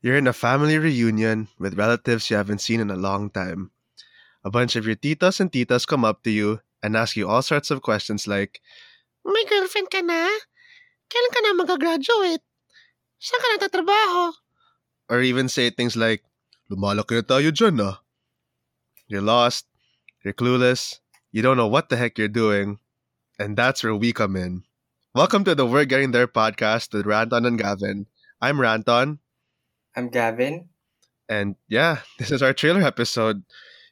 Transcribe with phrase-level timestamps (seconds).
[0.00, 3.72] You're in a family reunion with relatives you haven't seen in a long time.
[4.44, 7.42] A bunch of your titos and titas come up to you and ask you all
[7.42, 8.62] sorts of questions like,
[9.26, 10.30] May girlfriend ka na?
[11.10, 12.46] Kailan ka na mag-graduate?
[13.18, 14.32] Saan ka natatrabaho?
[15.08, 16.22] or even say things like,
[16.70, 18.04] Lumalaki na tayo dyan ah.
[19.08, 19.64] You're lost,
[20.22, 21.00] you're clueless,
[21.32, 22.78] you don't know what the heck you're doing,
[23.40, 24.68] and that's where we come in.
[25.16, 28.04] Welcome to the We're Getting There podcast with Ranton and Gavin.
[28.38, 29.18] I'm Ranton,
[29.98, 30.70] I'm Gavin.
[31.28, 33.42] and yeah, this is our trailer episode.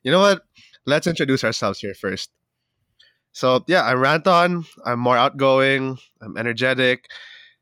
[0.07, 0.47] You know what?
[0.87, 2.31] Let's introduce ourselves here first.
[3.33, 4.65] So yeah, I'm Ranton.
[4.87, 5.99] I'm more outgoing.
[6.23, 7.11] I'm energetic.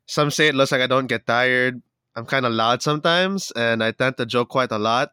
[0.05, 1.81] Some say it looks like I don't get tired.
[2.15, 5.11] I'm kind of loud sometimes, and I tend to joke quite a lot.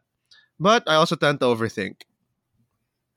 [0.59, 2.05] But I also tend to overthink.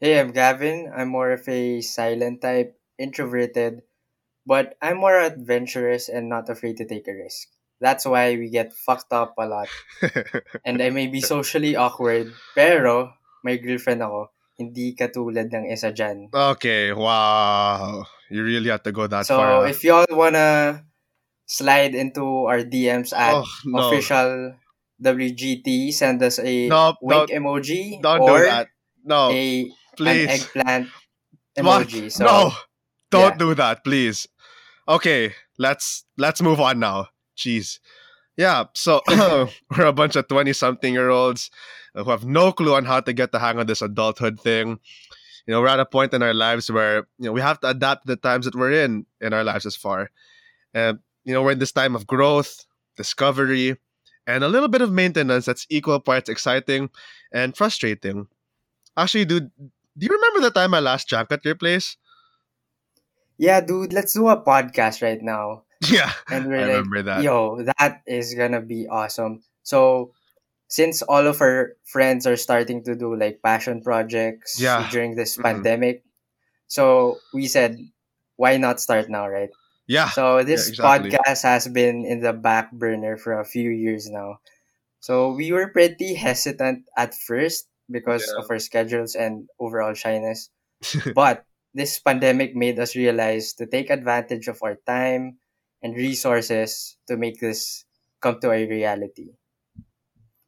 [0.00, 0.90] Hey, I'm Gavin.
[0.96, 3.82] I'm more of a silent type, introverted,
[4.46, 7.48] but I'm more adventurous and not afraid to take a risk.
[7.80, 9.68] That's why we get fucked up a lot.
[10.64, 13.12] And I may be socially awkward, pero
[13.44, 14.32] may girlfriend ako.
[14.56, 16.32] Hindi katulad ng isa dyan.
[16.32, 18.08] okay, wow.
[18.32, 19.60] You really have to go that So, far.
[19.60, 19.68] huh?
[19.68, 20.80] if y'all wanna
[21.44, 23.92] slide into our DMs at oh, no.
[23.92, 24.56] official
[24.96, 28.66] WGT, send us a No, wink don't, emoji don't or do that.
[29.04, 30.28] No, a an please.
[30.32, 30.88] eggplant
[31.52, 32.08] emoji.
[32.10, 32.38] So, no,
[33.12, 33.44] don't yeah.
[33.44, 34.26] do that, please.
[34.88, 37.12] Okay, let's let's move on now.
[37.36, 37.78] Jeez.
[38.36, 41.50] Yeah, so we're a bunch of 20 something year olds
[41.94, 44.78] who have no clue on how to get the hang of this adulthood thing.
[45.46, 47.68] You know, we're at a point in our lives where, you know, we have to
[47.68, 50.10] adapt to the times that we're in in our lives as far.
[50.74, 53.76] And, you know, we're in this time of growth, discovery,
[54.26, 56.90] and a little bit of maintenance that's equal parts exciting
[57.32, 58.26] and frustrating.
[58.96, 61.96] Actually, dude, do you remember the time I last drank at your place?
[63.38, 65.62] Yeah, dude, let's do a podcast right now.
[65.92, 67.22] Yeah, And I we're like, remember that.
[67.22, 69.42] yo, that is gonna be awesome.
[69.62, 70.12] So,
[70.68, 74.88] since all of our friends are starting to do like passion projects Yeah.
[74.90, 75.42] during this Mhm.
[75.42, 76.02] pandemic,
[76.68, 77.78] so we said,
[78.36, 79.50] why not start now, right?
[79.86, 81.10] Yeah, So, this exactly.
[81.12, 84.40] podcast has been in the back burner for a few years now.
[85.00, 88.42] So, we were pretty hesitant at first because Yeah.
[88.42, 90.50] of our schedules and overall shyness.
[91.14, 91.44] But
[91.74, 95.38] this pandemic made us realize to take advantage of our time
[95.86, 97.86] and resources to make this
[98.20, 99.38] come to a reality.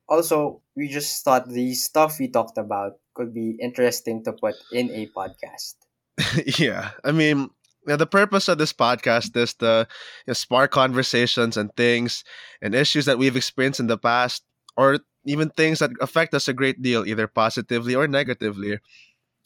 [0.08, 4.90] Also, we just thought the stuff we talked about could be interesting to put in
[4.90, 5.78] a podcast.
[6.58, 6.90] yeah.
[7.04, 7.50] I mean,
[7.86, 9.86] yeah, the purpose of this podcast is to
[10.26, 12.24] you know, spark conversations and things
[12.60, 14.42] and issues that we've experienced in the past,
[14.76, 18.80] or even things that affect us a great deal, either positively or negatively.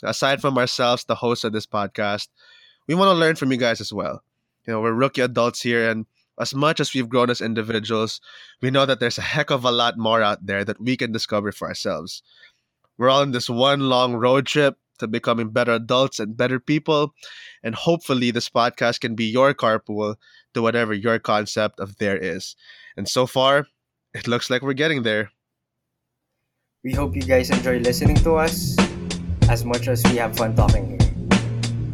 [0.03, 2.29] Aside from ourselves, the hosts of this podcast,
[2.89, 4.23] we want to learn from you guys as well.
[4.67, 6.07] You know, we're rookie adults here, and
[6.41, 8.21] as much as we've grown as individuals,
[8.61, 11.13] we know that there's a heck of a lot more out there that we can
[11.13, 12.23] discover for ourselves.
[12.97, 17.15] We're all in this one long road trip to becoming better adults and better people.
[17.63, 20.17] And hopefully, this podcast can be your carpool
[20.55, 22.57] to whatever your concept of there is.
[22.97, 23.67] And so far,
[24.15, 25.31] it looks like we're getting there.
[26.85, 28.77] We hope you guys enjoy listening to us
[29.49, 31.13] as much as we have fun talking here.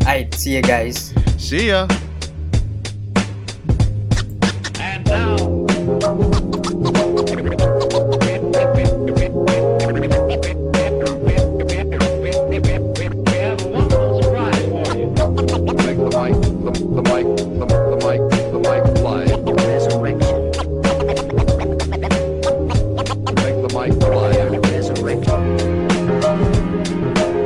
[0.02, 1.12] Alright, see you guys.
[1.36, 1.86] See ya!